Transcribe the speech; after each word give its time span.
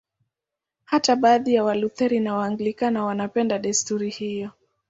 Hata 0.85 1.15
baadhi 1.15 1.53
ya 1.53 1.63
Walutheri 1.63 2.19
na 2.19 2.35
Waanglikana 2.35 3.03
wanapenda 3.05 3.59
desturi 3.59 4.09
hiyo. 4.09 4.49